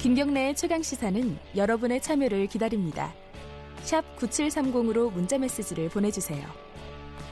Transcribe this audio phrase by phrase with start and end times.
[0.00, 3.12] 김경래의 최강 시사는 여러분의 참여를 기다립니다.
[4.16, 6.48] 9730으로 문자 메시지를 보내주세요.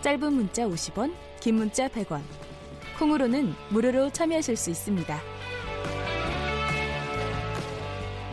[0.02, 2.20] 짧은 문자 50원, 긴 문자 100원.
[2.98, 5.18] 콩으로는 무료로 참여하실 수 있습니다.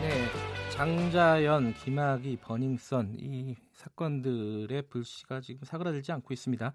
[0.02, 0.10] 네,
[0.70, 6.74] 장자연, 김학의, 버닝썬 이 사건들의 불씨가 지금 사그라들지 않고 있습니다.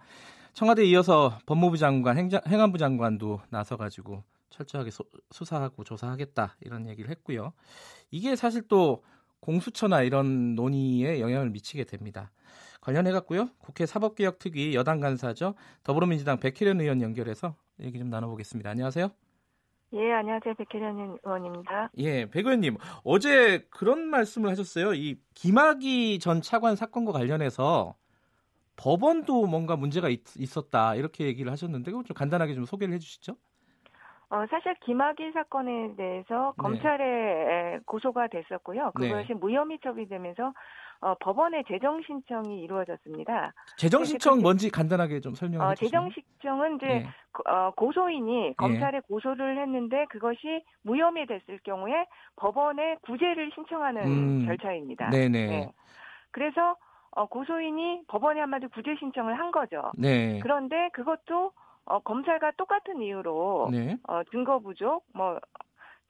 [0.54, 7.54] 청와대에 이어서 법무부 장관, 행자, 행안부 장관도 나서가지고 철저하게 소, 수사하고 조사하겠다 이런 얘기를 했고요.
[8.11, 9.04] 이게 사실 또
[9.39, 12.32] 공수처나 이런 논의에 영향을 미치게 됩니다.
[12.82, 13.50] 관련해 갖고요.
[13.60, 15.55] 국회 사법개혁특위 여당 간사죠.
[15.83, 18.69] 더불어민주당 백혜련 의원 연결해서 얘기 좀 나눠보겠습니다.
[18.69, 19.10] 안녕하세요.
[19.93, 20.54] 예, 안녕하세요.
[20.55, 21.91] 백혜련 의원입니다.
[21.97, 22.77] 예, 백 의원님.
[23.04, 24.93] 어제 그런 말씀을 하셨어요.
[24.93, 27.96] 이 김학의 전 차관 사건과 관련해서
[28.77, 30.24] 법원도 뭔가 문제가 있,
[30.57, 33.36] 었다 이렇게 얘기를 하셨는데 좀 간단하게 좀 소개를 해주시죠.
[34.31, 36.63] 어, 사실 김학의 사건에 대해서 네.
[36.63, 38.93] 검찰에 고소가 됐었고요.
[38.97, 39.09] 네.
[39.09, 39.33] 그것이 네.
[39.33, 40.53] 무혐의 처리되면서
[41.01, 43.53] 어, 법원의 재정 신청이 이루어졌습니다.
[43.75, 45.89] 재정 신청 뭔지 간단하게 좀 설명해 어, 주시면.
[45.89, 47.07] 재정 신청은 이제 네.
[47.45, 48.53] 어, 고소인이 예.
[48.53, 48.99] 검찰에 네.
[49.09, 52.05] 고소를 했는데 그것이 무혐의 됐을 경우에
[52.38, 55.09] 법원에 구제를 신청하는 음, 절차입니다.
[55.09, 55.47] 네네.
[55.47, 55.71] 네.
[56.31, 56.77] 그래서
[57.11, 59.91] 어, 고소인이 법원에 한마디 구제 신청을 한 거죠.
[59.97, 60.39] 네.
[60.41, 61.51] 그런데 그것도
[61.85, 63.97] 어, 검찰과 똑같은 이유로 네.
[64.07, 65.39] 어, 증거 부족, 뭐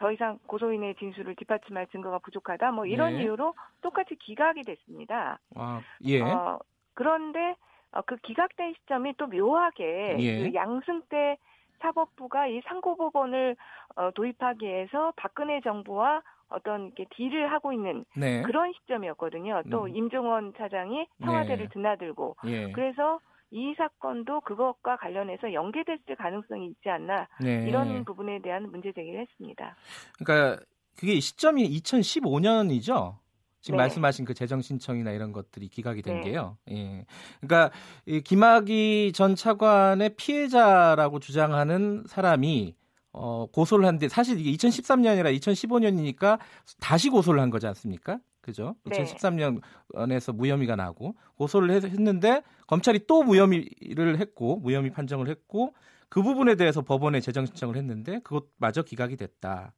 [0.02, 3.22] 더 이상 고소인의 진술을 뒷받침할 증거가 부족하다, 뭐 이런 네.
[3.22, 5.40] 이유로 똑같이 기각이 됐습니다.
[5.56, 6.20] 아, 예.
[6.22, 6.60] 어,
[6.96, 7.56] 그런데
[7.92, 10.44] 어, 그 기각된 시점이 또 묘하게 예.
[10.44, 11.38] 그 양승 때
[11.82, 13.56] 사법부가 이 상고법원을
[13.96, 18.42] 어, 도입하기 위해서 박근혜 정부와 어떤 이렇게 딜을 하고 있는 네.
[18.42, 19.64] 그런 시점이었거든요.
[19.70, 19.96] 또 음.
[19.96, 21.74] 임종원 차장이 청와대를 네.
[21.74, 22.72] 드나들고 예.
[22.72, 23.20] 그래서
[23.52, 27.66] 이 사건도 그것과 관련해서 연계됐을 가능성이 있지 않나 네.
[27.68, 29.76] 이런 부분에 대한 문제 제기를 했습니다.
[30.18, 30.64] 그러니까
[30.98, 33.16] 그게 시점이 2015년이죠.
[33.60, 33.84] 지금 네.
[33.84, 36.32] 말씀하신 그 재정 신청이나 이런 것들이 기각이 된 네.
[36.32, 36.58] 게요.
[36.72, 37.06] 예.
[37.42, 37.72] 그러니까
[38.06, 42.76] 이 김학의 전 차관의 피해자라고 주장하는 사람이
[43.14, 46.40] 어, 고소를 한데 사실 이게 2013년이라 2015년이니까
[46.80, 48.20] 다시 고소를 한 거지 않습니까?
[48.42, 48.76] 그죠?
[48.86, 49.04] 네.
[49.04, 55.74] 2013년에서 무혐의가 나고 고소를 했는데 검찰이 또 무혐의를 했고 무혐의 판정을 했고
[56.10, 59.74] 그 부분에 대해서 법원에 재정 신청을 했는데 그것마저 기각이 됐다.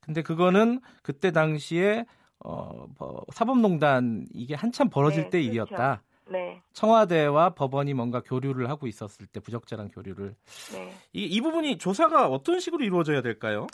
[0.00, 2.06] 근데 그거는 그때 당시에
[2.44, 2.86] 어,
[3.32, 5.50] 사법농단 이게 한참 벌어질 네, 때 그렇죠.
[5.50, 6.02] 일이었다.
[6.30, 6.62] 네.
[6.72, 10.34] 청와대와 법원이 뭔가 교류를 하고 있었을 때 부적절한 교류를.
[10.72, 10.92] 네.
[11.12, 13.66] 이, 이 부분이 조사가 어떤 식으로 이루어져야 될까요?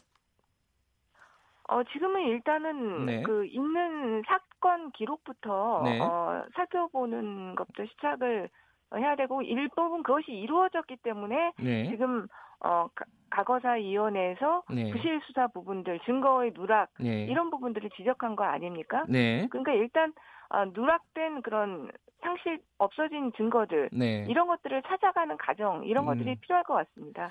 [1.68, 3.22] 어, 지금은 일단은 네.
[3.22, 6.00] 그 있는 사건 기록부터 네.
[6.00, 8.48] 어, 살펴보는 것부터 시작을
[8.96, 11.88] 해야 되고 일부분 그것이 이루어졌기 때문에 네.
[11.90, 12.26] 지금
[12.60, 12.86] 어
[13.30, 14.90] 과거사위원회에서 네.
[14.90, 17.24] 부실 수사 부분들 증거의 누락 네.
[17.24, 19.04] 이런 부분들을 지적한 거 아닙니까?
[19.08, 19.48] 네.
[19.50, 20.12] 그러니까 일단
[20.50, 21.90] 어, 누락된 그런
[22.22, 24.26] 상실 없어진 증거들 네.
[24.28, 26.06] 이런 것들을 찾아가는 과정 이런 음.
[26.06, 27.30] 것들이 필요할 것 같습니다.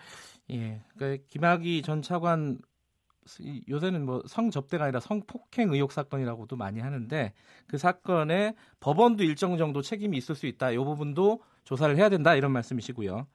[0.52, 2.58] 예, 그러니까 김학의 전 차관
[3.70, 7.34] 요새는 뭐 성접대가 아니라 성폭행 의혹 사건이라고도 많이 하는데
[7.68, 10.72] 그 사건에 법원도 일정 정도 책임이 있을 수 있다.
[10.72, 13.28] 이 부분도 조사를 해야 된다 이런 말씀이시고요.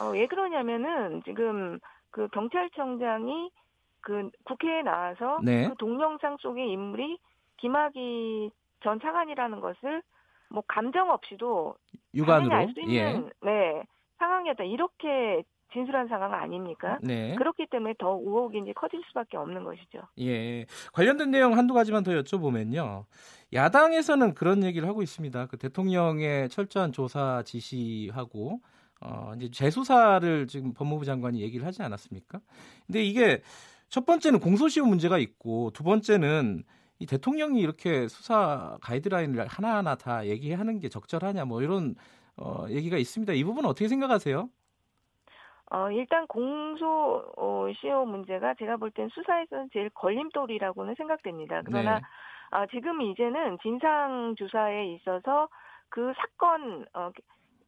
[0.00, 1.78] 어, 왜 그러냐면은 지금
[2.10, 3.50] 그 경찰청장이
[4.00, 5.68] 그 국회에 나와서 네.
[5.68, 7.18] 그 동영상 속의 인물이
[7.58, 8.50] 김학의
[8.82, 10.02] 전 차관이라는 것을
[10.48, 11.74] 뭐 감정 없이도
[12.14, 13.30] 육안으로 알수 있는 예.
[13.42, 13.82] 네
[14.18, 16.98] 상황이었다 이렇게 진술한 상황 아닙니까?
[17.02, 17.34] 네.
[17.36, 20.00] 그렇기 때문에 더 의혹이 이제 커질 수밖에 없는 것이죠.
[20.20, 20.66] 예.
[20.92, 23.04] 관련된 내용 한두 가지만 더 여쭤보면요.
[23.52, 25.46] 야당에서는 그런 얘기를 하고 있습니다.
[25.46, 28.60] 그 대통령의 철저한 조사 지시하고
[29.00, 32.40] 어, 이제 재수사를 지금 법무부 장관이 얘기를 하지 않았습니까?
[32.86, 33.42] 근데 이게
[33.88, 36.64] 첫 번째는 공소시효 문제가 있고 두 번째는
[36.98, 41.94] 이 대통령이 이렇게 수사 가이드라인을 하나하나 다 얘기하는 게 적절하냐 뭐 이런
[42.36, 43.32] 어, 얘기가 있습니다.
[43.34, 44.48] 이 부분 어떻게 생각하세요?
[45.70, 51.62] 어, 일단 공소 어, 시효 문제가 제가 볼 땐 수사에서는 제일 걸림돌이라고는 생각됩니다.
[51.64, 52.04] 그러나 네.
[52.50, 55.48] 아, 지금 이제는 진상 조사에 있어서
[55.88, 57.10] 그 사건 어,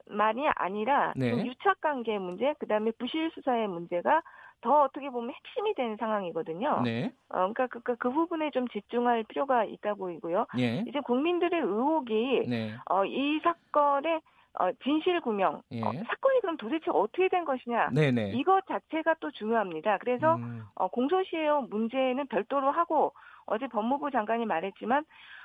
[0.07, 1.31] 만이 아니라 네.
[1.33, 4.23] 그 유착 관계 문제, 그다음에 부실 수사의 문제가
[4.61, 6.81] 더 어떻게 보면 핵심이 되는 상황이거든요.
[6.83, 7.13] 네.
[7.29, 10.47] 어, 그러니까 그, 그, 그 부분에 좀 집중할 필요가 있다 보이고요.
[10.57, 10.85] 네.
[10.89, 12.75] 이제 국민들의 의혹이 네.
[12.89, 14.21] 어, 이 사건의
[14.59, 15.83] 어, 진실 구명 예.
[15.83, 18.33] 어, 사건이 그럼 도대체 어떻게 된 것이냐 네네.
[18.35, 19.99] 이것 자체가 또 중요합니다.
[19.99, 20.63] 그래서 음.
[20.75, 23.13] 어, 공소시효 문제는 별도로 하고
[23.47, 25.05] 어제 법무부 장관이 말했지만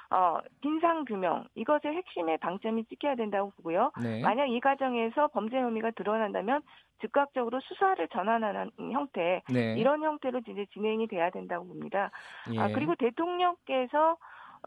[0.10, 3.92] 어, 진상 규명 이것의 핵심의 방점이 찍혀야 된다고 보고요.
[4.02, 4.22] 네.
[4.22, 6.62] 만약 이 과정에서 범죄 혐의가 드러난다면
[7.02, 9.76] 즉각적으로 수사를 전환하는 형태 네.
[9.78, 12.12] 이런 형태로 이제 진행이 돼야 된다고 봅니다.
[12.48, 12.60] 아, 예.
[12.60, 14.18] 아, 그리고 대통령께서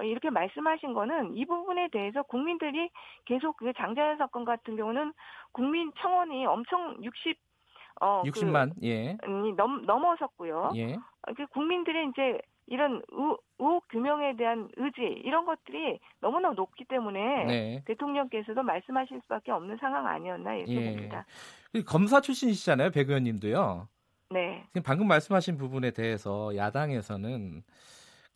[0.03, 2.91] 이렇게 말씀하신 거는 이 부분에 대해서 국민들이
[3.25, 5.13] 계속 그 장자연 사건 같은 경우는
[5.53, 7.39] 국민 청원이 엄청 60
[8.01, 9.17] 어, 60만 그, 예
[9.57, 10.73] 넘, 넘어섰고요.
[10.77, 10.97] 예.
[11.37, 17.83] 그 국민들의 이제 이런 의, 의혹 규명에 대한 의지 이런 것들이 너무나 높기 때문에 네.
[17.87, 20.91] 대통령께서도 말씀하실 수밖에 없는 상황 아니었나 이렇게 예.
[20.91, 21.27] 봅니다.
[21.87, 23.89] 검사 출신이시잖아요, 백 의원님도요.
[24.31, 24.65] 네.
[24.69, 27.63] 지금 방금 말씀하신 부분에 대해서 야당에서는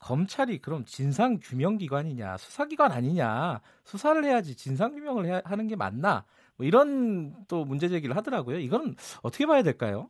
[0.01, 5.77] 검찰이 그럼 진상 규명 기관이냐 수사 기관 아니냐 수사를 해야지 진상 규명을 해야 하는 게
[5.77, 6.25] 맞나
[6.57, 8.59] 뭐 이런 또 문제 제기를 하더라고요.
[8.59, 10.09] 이건 어떻게 봐야 될까요?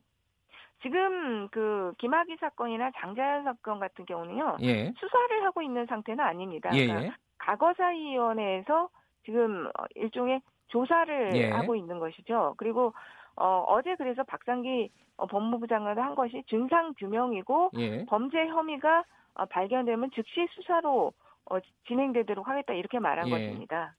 [0.83, 4.93] 지금 그 김학의 사건이나 장자연 사건 같은 경우는요 예.
[4.99, 6.71] 수사를 하고 있는 상태는 아닙니다.
[6.73, 6.87] 예.
[6.87, 7.13] 그러니까 예.
[7.39, 8.89] 과거사위원회에서
[9.25, 11.51] 지금 일종의 조사를 예.
[11.51, 12.55] 하고 있는 것이죠.
[12.57, 12.95] 그리고
[13.37, 18.05] 어, 어제 그래서 박상기 어, 법무부 장관도 한 것이 진상 규명이고 예.
[18.07, 19.05] 범죄 혐의가 어,
[19.49, 21.13] 발견되면 즉시 수사로
[21.51, 23.31] 어, 진행되도록 하겠다 이렇게 말한 예.
[23.31, 23.97] 것입니다.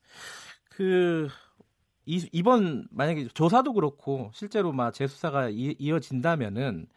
[0.69, 1.27] 그
[2.05, 6.87] 이, 이번 만약에 조사도 그렇고 실제로 막 재수사가 이, 이어진다면은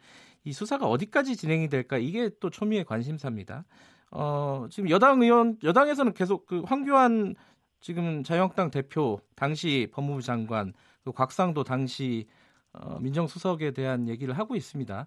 [0.44, 3.64] 이 수사가 어디까지 진행이 될까 이게 또 초미의 관심사입니다.
[4.10, 7.34] 어, 지금 여당 의원 여당에서는 계속 그 황교안
[7.80, 10.72] 지금 자유한국당 대표 당시 법무부 장관
[11.02, 12.26] 그 곽상도 당시
[12.72, 15.06] 어, 민정수석에 대한 얘기를 하고 있습니다.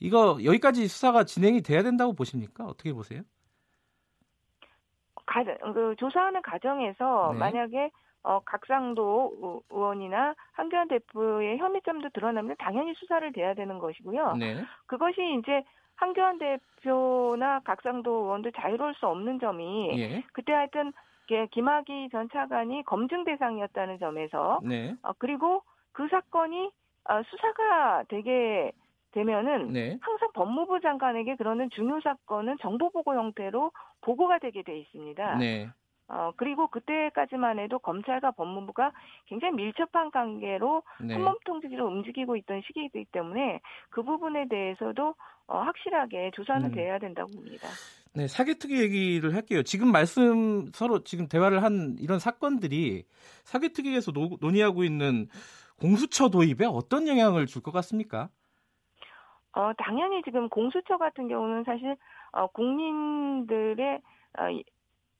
[0.00, 2.64] 이거 여기까지 수사가 진행이 돼야 된다고 보십니까?
[2.64, 3.22] 어떻게 보세요?
[5.26, 7.38] 가, 그 조사하는 과정에서 네.
[7.38, 7.90] 만약에
[8.22, 14.36] 어, 각상도 의원이나 한교안 대표의 혐의점도 드러나면 당연히 수사를 돼야 되는 것이고요.
[14.36, 14.64] 네.
[14.86, 15.62] 그것이 이제
[15.94, 20.24] 한교안 대표나 각상도 의원도 자유로울 수 없는 점이 예.
[20.32, 20.92] 그때 하여튼
[21.52, 24.94] 김학의 전 차관이 검증 대상이었다는 점에서 네.
[25.02, 25.62] 어, 그리고
[25.92, 26.70] 그 사건이
[27.04, 28.72] 어, 수사가 되게
[29.12, 29.98] 되면은 네.
[30.00, 33.72] 항상 법무부 장관에게 그러는 중요 사건은 정보 보고 형태로
[34.02, 35.36] 보고가 되게 돼 있습니다.
[35.36, 35.68] 네.
[36.08, 38.92] 어, 그리고 그때까지만 해도 검찰과 법무부가
[39.26, 41.14] 굉장히 밀접한 관계로 네.
[41.14, 43.60] 한몸통지기로 움직이고 있던 시기이기 때문에
[43.90, 45.14] 그 부분에 대해서도
[45.46, 46.74] 어, 확실하게 조사는 음.
[46.74, 47.68] 돼야 된다고 봅니다.
[48.12, 49.62] 네, 사개특위 얘기를 할게요.
[49.62, 53.04] 지금 말씀 서로 지금 대화를 한 이런 사건들이
[53.44, 55.28] 사개특위에서 노, 논의하고 있는
[55.78, 58.30] 공수처 도입에 어떤 영향을 줄 것 같습니까?
[59.54, 61.96] 어, 당연히 지금 공수처 같은 경우는 사실
[62.32, 64.00] 어, 국민들의
[64.38, 64.42] 어,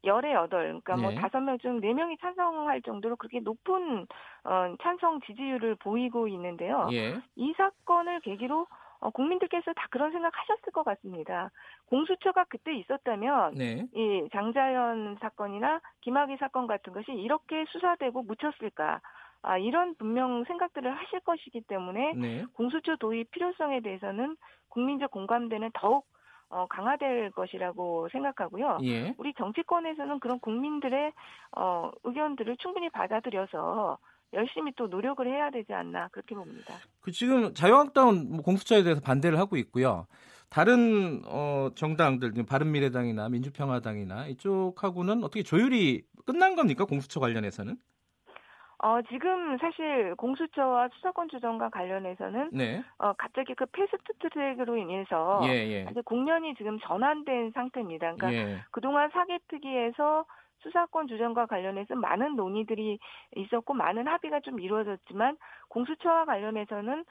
[0.05, 1.15] 열의 여덟, 그러니까 뭐 네.
[1.15, 4.07] 뭐 다섯 명 중 네 명이 찬성할 정도로 그렇게 높은
[4.45, 6.89] 어, 찬성 지지율을 보이고 있는데요.
[6.93, 7.19] 예.
[7.37, 8.67] 이 사건을 계기로
[9.01, 11.51] 어, 국민들께서 다 그런 생각하셨을 것 같습니다.
[11.87, 13.87] 공수처가 그때 있었다면 네.
[13.95, 19.01] 이 장자연 사건이나 김학의 사건 같은 것이 이렇게 수사되고 묻혔을까?
[19.43, 22.45] 아, 이런 분명 생각들을 하실 것이기 때문에 네.
[22.55, 24.37] 공수처 도입 필요성에 대해서는
[24.69, 26.07] 국민적 공감대는 더욱
[26.51, 28.79] 어, 강화될 것이라고 생각하고요.
[28.83, 29.15] 예.
[29.19, 31.13] 우리 정치권에서는 그런 국민들의
[31.57, 33.99] 어, 의견들을 충분히 받아들여서
[34.33, 36.75] 열심히 또 노력을 해야 되지 않나 그렇게 봅니다.
[37.01, 40.07] 그 지금 자유한국당은 뭐 공수처에 대해서 반대를 하고 있고요.
[40.49, 47.77] 다른 어, 정당들, 바른미래당이나 민주평화당이나 이쪽하고는 어떻게 조율이 끝난 겁니까 공수처 관련해서는?
[48.83, 52.83] 어, 지금 사실 공수처와 수사권 조정과 관련해서는 네.
[52.99, 55.87] 어, 갑자기 그 패스트 트랙으로 인해서 예, 예.
[55.87, 58.15] 아주 국면이 지금 전환된 상태입니다.
[58.15, 58.63] 그러니까 예.
[58.71, 60.25] 그동안 사개특위에서
[60.63, 62.99] 수사권 조정과 관련해서 많은 논의들이
[63.37, 65.37] 있었고 많은 합의가 좀 이루어졌지만
[65.69, 67.05] 공수처와 관련해서는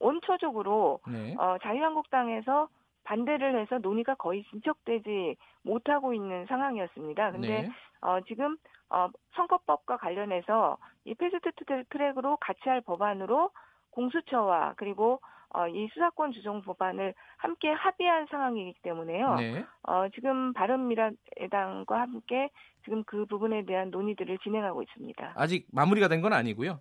[0.00, 1.34] 원초적으로 네.
[1.38, 2.68] 어, 자유한국당에서
[3.04, 7.32] 반대를 해서 논의가 거의 진척되지 못하고 있는 상황이었습니다.
[7.32, 7.68] 근데 네.
[8.00, 8.56] 어, 지금
[8.90, 11.50] 어, 선거법과 관련해서 이 패스트
[11.90, 13.50] 트랙으로 같이 할 법안으로
[13.90, 15.20] 공수처와 그리고
[15.50, 19.34] 어, 이 수사권 조정 법안을 함께 합의한 상황이기 때문에요.
[19.36, 19.64] 네.
[19.84, 22.50] 어, 지금 바른미래당과 함께
[22.84, 25.34] 지금 그 부분에 대한 논의들을 진행하고 있습니다.
[25.36, 26.80] 아직 마무리가 된 건 아니고요.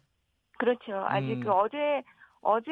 [0.58, 1.06] 그렇죠.
[1.08, 1.40] 아직 음.
[1.42, 2.02] 그 어제
[2.42, 2.72] 어제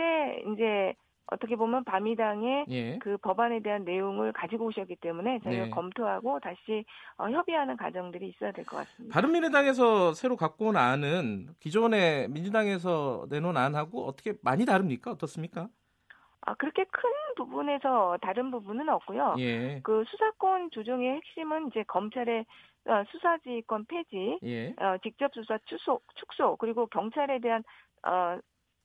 [0.53, 0.93] 이제
[1.31, 2.99] 어떻게 보면 바미당의 예.
[2.99, 5.69] 그 법안에 대한 내용을 가지고 오셨기 때문에 저희가 네.
[5.69, 6.85] 검토하고 다시
[7.17, 9.13] 어, 협의하는 과정들이 있어야 될 것 같습니다.
[9.13, 15.11] 바른미래당에서 새로 갖고 온 안은 기존에 민주당에서 내놓은 안하고 어떻게 많이 다릅니까?
[15.11, 15.69] 어떻습니까?
[16.41, 19.35] 아, 그렇게 큰 부분에서 다른 부분은 없고요.
[19.39, 19.79] 예.
[19.83, 22.45] 그 수사권 조정의 핵심은 이제 검찰의
[22.87, 24.69] 어, 수사지휘권 폐지, 예.
[24.79, 27.63] 어, 직접 수사 축소, 축소, 그리고 경찰에 대한
[28.03, 28.39] 어,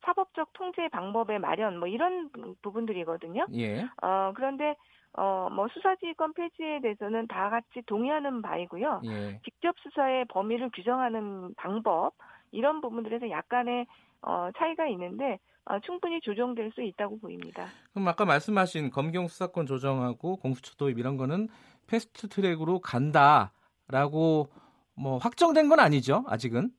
[0.05, 2.29] 사법적 통제 방법의 마련 뭐 이런
[2.61, 3.47] 부분들이거든요.
[3.55, 3.83] 예.
[4.01, 4.75] 어 그런데
[5.13, 9.01] 어, 뭐 수사지휘권 폐지에 대해서는 다 같이 동의하는 바이고요.
[9.05, 9.39] 예.
[9.43, 12.13] 직접 수사의 범위를 규정하는 방법
[12.51, 13.87] 이런 부분들에서 약간의
[14.21, 17.65] 어, 차이가 있는데 어, 충분히 조정될 수 있다고 보입니다.
[17.93, 21.49] 그럼 아까 말씀하신 검경 수사권 조정하고 공수처 도입 이런 거는
[21.87, 24.49] 패스트 트랙으로 간다라고
[24.95, 26.23] 뭐 확정된 건 아니죠?
[26.27, 26.71] 아직은?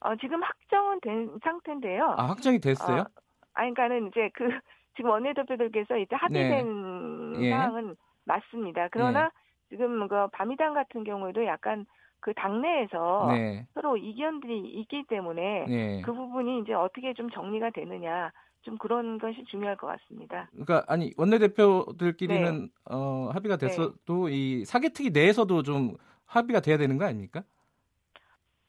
[0.00, 2.14] 어, 지금 확정은 된 상태인데요.
[2.16, 3.00] 아, 확정이 됐어요?
[3.00, 3.04] 어,
[3.54, 4.44] 아니, 그러니까는 이제 그
[4.96, 7.50] 지금 원내대표들께서 이제 합의된 네.
[7.50, 7.94] 사항은 예.
[8.24, 8.88] 맞습니다.
[8.90, 9.30] 그러나 예.
[9.70, 11.86] 지금 그 바미당 같은 경우에도 약간
[12.20, 13.66] 그 당내에서 네.
[13.74, 16.02] 서로 이견들이 있기 때문에 네.
[16.02, 20.48] 그 부분이 이제 어떻게 좀 정리가 되느냐 좀 그런 것이 중요할 것 같습니다.
[20.50, 22.68] 그러니까 아니 원내대표들끼리는 네.
[22.90, 24.32] 어, 합의가 됐어도 네.
[24.34, 27.44] 이 사개특위 내에서도 좀 합의가 돼야 되는 거 아닙니까?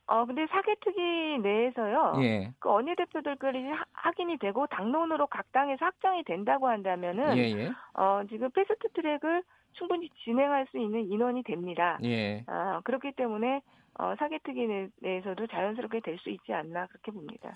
[0.08, 2.14] 어, 근데 사개특위 내에서요.
[2.22, 2.54] 예.
[2.60, 7.58] 그 원내 대표들끼리 확인이 되고 당론으로 각 당에서 확정이 된다고 한다면은 예예.
[7.58, 7.72] 예.
[7.94, 12.00] 어, 지금 패스트 트랙을 충분히 진행할 수 있는 인원이 됩니다.
[12.04, 12.44] 예.
[12.48, 13.62] 어, 그렇기 때문에
[14.00, 17.54] 어, 사개특위 내에서도 자연스럽게 될 수 있지 않나 그렇게 봅니다.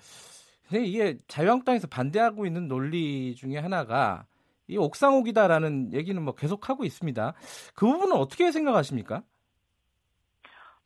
[0.68, 4.24] 근데 이게 자유한국당에서 반대하고 있는 논리 중에 하나가
[4.68, 7.34] 이 옥상옥이다라는 얘기는 뭐 계속 하고 있습니다.
[7.74, 9.22] 그 부분은 어떻게 생각하십니까?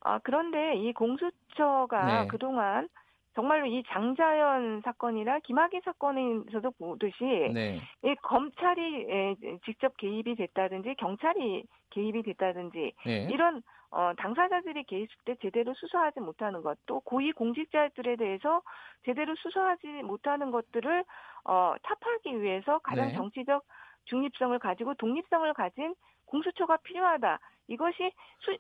[0.07, 2.29] 아, 그런데 이 공수처가 네.
[2.29, 2.89] 그동안
[3.35, 7.81] 정말로 이 장자연 사건이나 김학의 사건에서도 보듯이 네.
[8.05, 13.29] 이 검찰이 직접 개입이 됐다든지 경찰이 개입이 됐다든지 네.
[13.33, 18.63] 이런 어, 당사자들이 개입할 때 제대로 수사하지 못하는 것, 또 고위 공직자들에 대해서
[19.05, 21.05] 제대로 수사하지 못하는 것들을
[21.45, 23.15] 어, 타파하기 위해서 가장 네.
[23.15, 23.65] 정치적
[24.05, 25.95] 중립성을 가지고 독립성을 가진
[26.27, 27.39] 공수처가 필요하다.
[27.69, 28.57] 이것이 수,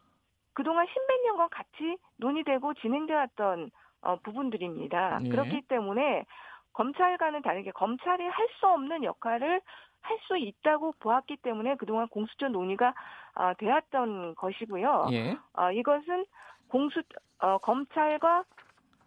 [0.56, 3.70] 그동안 십몇 년간 같이 논의되고 진행되었던
[4.00, 5.20] 어, 부분들입니다.
[5.22, 5.28] 예.
[5.28, 6.24] 그렇기 때문에
[6.72, 9.60] 검찰과는 다르게 검찰이 할 수 없는 역할을
[10.00, 12.94] 할 수 있다고 보았기 때문에 그동안 공수처 논의가
[13.34, 15.08] 어, 되었던 것이고요.
[15.12, 15.36] 예.
[15.52, 16.24] 어, 이것은
[16.68, 17.02] 공수
[17.40, 18.44] 어, 검찰과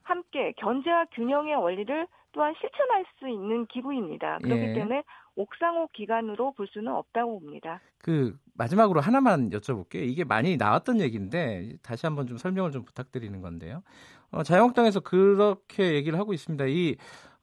[0.03, 4.37] 함께 견제와 균형의 원리를 또한 실천할 수 있는 기구입니다.
[4.43, 4.73] 그렇기 예.
[4.73, 5.03] 때문에
[5.35, 7.81] 옥상옥 기관으로 볼 수는 없다고 봅니다.
[7.97, 10.07] 그 마지막으로 하나만 여쭤볼게요.
[10.07, 13.83] 이게 많이 나왔던 얘기인데 다시 한번 좀 설명을 좀 부탁드리는 건데요.
[14.31, 16.65] 어, 자유한국당에서 그렇게 얘기를 하고 있습니다.
[16.67, 16.95] 이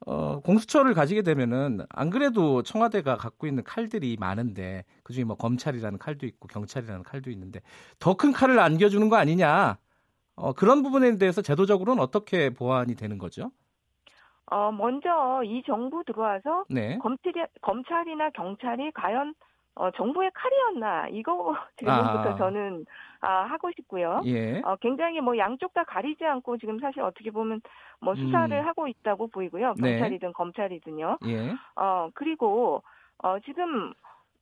[0.06, 6.26] 어, 공수처를 가지게 되면은 안 그래도 청와대가 갖고 있는 칼들이 많은데 그중에 뭐 검찰이라는 칼도
[6.26, 7.60] 있고 경찰이라는 칼도 있는데
[7.98, 9.78] 더 큰 칼을 안겨주는 거 아니냐?
[10.36, 13.50] 어, 그런 부분에 대해서 제도적으로는 어떻게 보완이 되는 거죠?
[14.50, 16.98] 어, 먼저 이 정부 들어와서 네.
[16.98, 19.34] 검찰이, 검찰이나 경찰이 과연
[19.74, 22.36] 어, 정부의 칼이었나 이거 질문부터 아.
[22.36, 22.86] 저는
[23.20, 24.22] 아, 하고 싶고요.
[24.24, 24.60] 예.
[24.64, 27.60] 어, 굉장히 뭐 양쪽 다 가리지 않고 지금 사실 어떻게 보면
[28.00, 28.66] 뭐 수사를 음.
[28.66, 29.74] 하고 있다고 보이고요.
[29.78, 29.98] 네.
[29.98, 30.32] 경찰이든 네.
[30.32, 31.18] 검찰이든요.
[31.26, 31.54] 예.
[31.74, 32.82] 어 그리고
[33.18, 33.92] 어 지금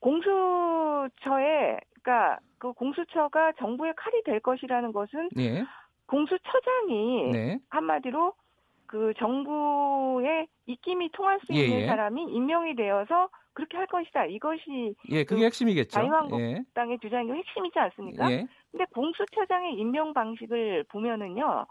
[0.00, 5.64] 공수처에 그러니까 그 공수처가 정부의 칼이 될 것이라는 것은 예.
[6.06, 7.58] 공수처장이 네.
[7.70, 8.34] 한마디로
[8.86, 14.26] 그 정부의 입김이 통할 수 있는 예, 사람이 임명이 되어서 그렇게 할 것이다.
[14.26, 15.90] 이것이 예, 그게 그 핵심이겠죠.
[15.90, 16.98] 자유한국당의 예.
[17.00, 18.30] 주장이 핵심이지 않습니까?
[18.30, 18.46] 예.
[18.70, 21.66] 근데 공수처장의 임명 방식을 보면은요.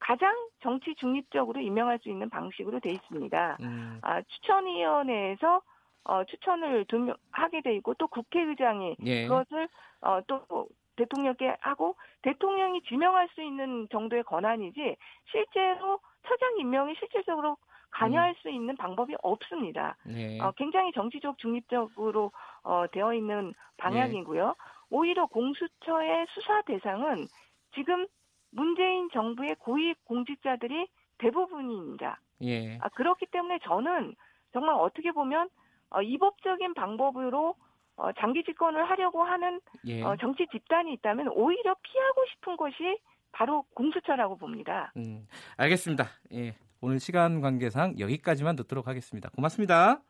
[0.00, 3.58] 가장 정치 중립적으로 임명할 수 있는 방식으로 돼 있습니다.
[3.60, 3.98] 음.
[4.02, 5.60] 아, 추천위원회에서
[6.04, 9.26] 어, 추천을 두명 하게 돼 있고 또 국회의장이 예.
[9.26, 9.68] 그것을
[10.00, 14.96] 어, 또 대통령께 하고 대통령이 지명할 수 있는 정도의 권한이지
[15.30, 17.56] 실제로 처장 임명이 실질적으로
[17.90, 18.34] 관여할 음.
[18.42, 19.96] 수 있는 방법이 없습니다.
[20.04, 20.38] 네.
[20.40, 22.32] 어, 굉장히 정치적 중립적으로
[22.62, 24.46] 어, 되어 있는 방향이고요.
[24.46, 24.52] 네.
[24.90, 27.26] 오히려 공수처의 수사 대상은
[27.74, 28.06] 지금
[28.50, 32.20] 문재인 정부의 고위 공직자들이 대부분입니다.
[32.42, 32.78] 예.
[32.78, 34.14] 아, 그렇기 때문에 저는
[34.52, 35.48] 정말 어떻게 보면
[35.90, 37.54] 어, 이법적인 방법으로
[37.96, 40.02] 어, 장기 집권을 하려고 하는 예.
[40.02, 42.98] 어, 정치 집단이 있다면 오히려 피하고 싶은 것이
[43.32, 44.92] 바로 공수처라고 봅니다.
[44.96, 46.06] 음, 알겠습니다.
[46.32, 49.28] 예, 오늘 시간 관계상 여기까지만 듣도록 하겠습니다.
[49.30, 50.00] 고맙습니다.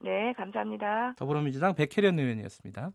[0.00, 1.14] 네, 감사합니다.
[1.16, 2.90] 더불어민주당 백혜련 의원이었습니다.